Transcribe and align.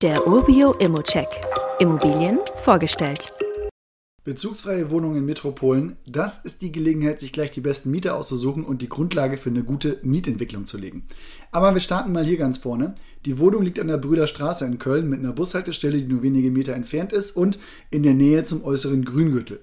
Der 0.00 0.28
Urbio 0.28 0.74
Immocheck. 0.74 1.26
Immobilien 1.80 2.38
vorgestellt. 2.62 3.32
Bezugsfreie 4.22 4.92
Wohnungen 4.92 5.16
in 5.16 5.24
Metropolen, 5.24 5.96
das 6.06 6.44
ist 6.44 6.62
die 6.62 6.70
Gelegenheit, 6.70 7.18
sich 7.18 7.32
gleich 7.32 7.50
die 7.50 7.60
besten 7.60 7.90
Mieter 7.90 8.14
auszusuchen 8.14 8.64
und 8.64 8.80
die 8.80 8.88
Grundlage 8.88 9.36
für 9.36 9.50
eine 9.50 9.64
gute 9.64 9.98
Mietentwicklung 10.02 10.66
zu 10.66 10.78
legen. 10.78 11.08
Aber 11.50 11.74
wir 11.74 11.80
starten 11.80 12.12
mal 12.12 12.24
hier 12.24 12.36
ganz 12.36 12.58
vorne. 12.58 12.94
Die 13.24 13.40
Wohnung 13.40 13.62
liegt 13.62 13.80
an 13.80 13.88
der 13.88 13.98
Brüderstraße 13.98 14.66
in 14.66 14.78
Köln 14.78 15.08
mit 15.08 15.18
einer 15.18 15.32
Bushaltestelle, 15.32 15.98
die 15.98 16.06
nur 16.06 16.22
wenige 16.22 16.52
Meter 16.52 16.74
entfernt 16.74 17.12
ist 17.12 17.32
und 17.32 17.58
in 17.90 18.04
der 18.04 18.14
Nähe 18.14 18.44
zum 18.44 18.62
äußeren 18.62 19.04
Grüngürtel. 19.04 19.58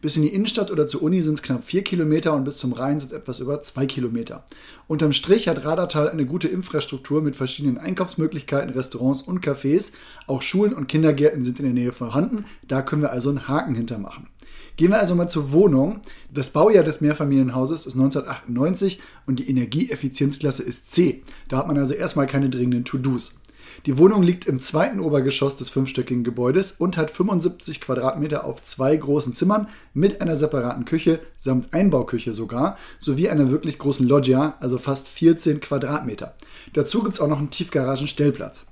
Bis 0.00 0.16
in 0.16 0.22
die 0.22 0.28
Innenstadt 0.28 0.70
oder 0.70 0.86
zur 0.86 1.02
Uni 1.02 1.22
sind 1.22 1.34
es 1.34 1.42
knapp 1.42 1.64
vier 1.64 1.82
Kilometer 1.82 2.32
und 2.34 2.44
bis 2.44 2.58
zum 2.58 2.72
Rhein 2.72 3.00
sind 3.00 3.10
es 3.10 3.18
etwas 3.18 3.40
über 3.40 3.60
zwei 3.62 3.84
Kilometer. 3.84 4.44
Unterm 4.86 5.12
Strich 5.12 5.48
hat 5.48 5.64
Radertal 5.64 6.08
eine 6.08 6.24
gute 6.24 6.46
Infrastruktur 6.46 7.20
mit 7.20 7.34
verschiedenen 7.34 7.78
Einkaufsmöglichkeiten, 7.78 8.70
Restaurants 8.70 9.22
und 9.22 9.44
Cafés. 9.44 9.92
Auch 10.28 10.42
Schulen 10.42 10.72
und 10.72 10.86
Kindergärten 10.86 11.42
sind 11.42 11.58
in 11.58 11.64
der 11.64 11.74
Nähe 11.74 11.92
vorhanden. 11.92 12.44
Da 12.68 12.82
können 12.82 13.02
wir 13.02 13.10
also 13.10 13.30
einen 13.30 13.48
Haken 13.48 13.74
hintermachen. 13.74 14.28
Gehen 14.76 14.90
wir 14.90 15.00
also 15.00 15.16
mal 15.16 15.28
zur 15.28 15.50
Wohnung. 15.50 16.00
Das 16.32 16.50
Baujahr 16.50 16.84
des 16.84 17.00
Mehrfamilienhauses 17.00 17.84
ist 17.84 17.94
1998 17.94 19.00
und 19.26 19.40
die 19.40 19.50
Energieeffizienzklasse 19.50 20.62
ist 20.62 20.92
C. 20.92 21.24
Da 21.48 21.58
hat 21.58 21.66
man 21.66 21.76
also 21.76 21.94
erstmal 21.94 22.28
keine 22.28 22.48
dringenden 22.48 22.84
To-Dos. 22.84 23.37
Die 23.86 23.98
Wohnung 23.98 24.22
liegt 24.22 24.46
im 24.46 24.60
zweiten 24.60 25.00
Obergeschoss 25.00 25.56
des 25.56 25.70
fünfstöckigen 25.70 26.24
Gebäudes 26.24 26.72
und 26.72 26.96
hat 26.96 27.10
75 27.10 27.80
Quadratmeter 27.80 28.44
auf 28.44 28.62
zwei 28.62 28.96
großen 28.96 29.32
Zimmern 29.32 29.68
mit 29.94 30.20
einer 30.20 30.36
separaten 30.36 30.84
Küche 30.84 31.20
samt 31.38 31.72
Einbauküche 31.72 32.32
sogar, 32.32 32.76
sowie 32.98 33.28
einer 33.28 33.50
wirklich 33.50 33.78
großen 33.78 34.06
Loggia, 34.06 34.56
also 34.60 34.78
fast 34.78 35.08
14 35.08 35.60
Quadratmeter. 35.60 36.34
Dazu 36.72 37.02
gibt 37.02 37.14
es 37.14 37.20
auch 37.20 37.28
noch 37.28 37.38
einen 37.38 37.50
Tiefgaragenstellplatz. 37.50 38.66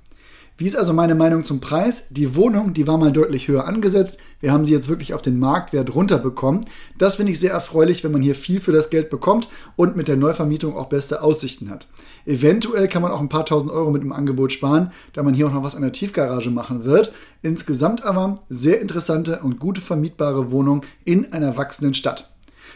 Wie 0.59 0.65
ist 0.65 0.75
also 0.75 0.91
meine 0.91 1.13
Meinung 1.13 1.43
zum 1.43 1.59
Preis? 1.59 2.07
Die 2.09 2.35
Wohnung, 2.35 2.73
die 2.73 2.87
war 2.87 2.97
mal 2.97 3.11
deutlich 3.11 3.47
höher 3.47 3.67
angesetzt. 3.67 4.17
Wir 4.39 4.51
haben 4.51 4.65
sie 4.65 4.73
jetzt 4.73 4.89
wirklich 4.89 5.13
auf 5.13 5.21
den 5.21 5.37
Marktwert 5.37 5.93
runterbekommen. 5.93 6.65
Das 6.97 7.17
finde 7.17 7.31
ich 7.31 7.39
sehr 7.39 7.51
erfreulich, 7.51 8.03
wenn 8.03 8.11
man 8.11 8.23
hier 8.23 8.33
viel 8.33 8.59
für 8.59 8.71
das 8.71 8.89
Geld 8.89 9.11
bekommt 9.11 9.49
und 9.75 9.95
mit 9.95 10.07
der 10.07 10.17
Neuvermietung 10.17 10.75
auch 10.75 10.89
beste 10.89 11.21
Aussichten 11.21 11.69
hat. 11.69 11.87
Eventuell 12.25 12.87
kann 12.87 13.03
man 13.03 13.11
auch 13.11 13.19
ein 13.19 13.29
paar 13.29 13.45
tausend 13.45 13.71
Euro 13.71 13.91
mit 13.91 14.01
dem 14.01 14.11
Angebot 14.11 14.51
sparen, 14.51 14.91
da 15.13 15.21
man 15.21 15.35
hier 15.35 15.45
auch 15.45 15.53
noch 15.53 15.61
was 15.61 15.75
an 15.75 15.83
der 15.83 15.91
Tiefgarage 15.91 16.49
machen 16.49 16.85
wird. 16.85 17.13
Insgesamt 17.43 18.03
aber 18.03 18.39
sehr 18.49 18.81
interessante 18.81 19.41
und 19.43 19.59
gute 19.59 19.81
vermietbare 19.81 20.49
Wohnung 20.49 20.81
in 21.05 21.33
einer 21.33 21.55
wachsenden 21.55 21.93
Stadt. 21.93 22.31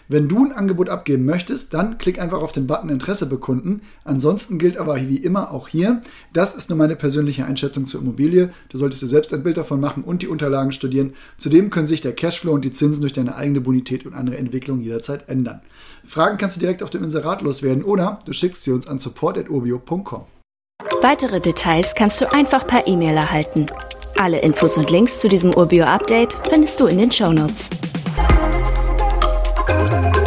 Wenn 0.08 0.28
du 0.28 0.46
ein 0.46 0.52
Angebot 0.52 0.90
abgeben 0.90 1.26
möchtest, 1.26 1.74
dann 1.74 1.98
klick 1.98 2.20
einfach 2.20 2.42
auf 2.42 2.52
den 2.52 2.68
Button 2.68 2.90
Interesse 2.90 3.26
bekunden. 3.26 3.82
Ansonsten 4.04 4.60
gilt 4.60 4.78
aber 4.78 4.96
wie 4.98 5.18
immer 5.18 5.52
auch 5.52 5.68
hier, 5.68 6.02
das 6.34 6.54
ist 6.54 6.70
nur 6.70 6.78
meine 6.78 6.96
persönliche 6.96 7.46
Einschätzung 7.46 7.88
zur 7.88 8.02
Immobilie. 8.02 8.50
Du 8.70 8.78
solltest 8.78 9.02
dir 9.02 9.08
selbst 9.08 9.34
ein 9.34 9.44
Bild 9.44 9.58
davon 9.58 9.80
machen 9.80 10.04
und 10.04 10.22
die 10.22 10.28
Unterlagen 10.28 10.72
studieren. 10.72 11.14
Zudem 11.38 11.70
können 11.70 11.88
sich 11.88 12.02
der 12.02 12.14
Cashflow 12.14 12.54
und 12.54 12.66
die 12.66 12.72
Zinsen 12.72 13.02
durch 13.02 13.14
deine 13.14 13.36
eigene 13.36 13.62
Bonität 13.62 14.06
und 14.06 14.14
andere 14.14 14.38
Entwicklungen 14.38 14.82
jederzeit 14.82 15.30
ändern. 15.30 15.62
Fragen 16.04 16.38
kannst 16.38 16.56
du 16.56 16.60
direkt 16.60 16.84
auf 16.84 16.90
dem 16.90 17.04
Inserat 17.04 17.42
loswerden 17.42 17.84
oder 17.84 18.20
du 18.26 18.34
schickst 18.34 18.64
sie 18.64 18.72
uns 18.72 18.88
an 18.88 19.00
support.urbio.com. 19.00 20.26
Weitere 21.02 21.40
Details 21.40 21.96
kannst 21.96 22.22
du 22.22 22.32
einfach 22.32 22.68
per 22.68 22.88
E-Mail 22.88 23.16
erhalten. 23.16 23.66
Alle 24.18 24.40
Infos 24.40 24.78
und 24.78 24.90
Links 24.92 25.18
zu 25.18 25.28
diesem 25.28 25.54
Urbio-Update 25.54 26.38
findest 26.48 26.80
du 26.80 26.86
in 26.86 26.98
den 27.00 27.12
Show 27.12 27.32
Notes. 27.34 27.70
Thank 29.72 30.21